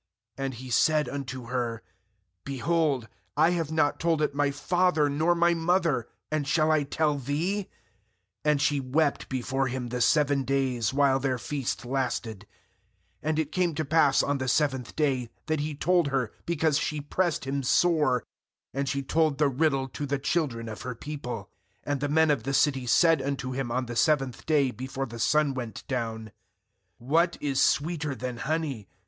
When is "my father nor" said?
4.33-5.35